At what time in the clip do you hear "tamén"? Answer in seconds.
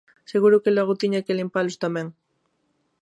1.83-2.07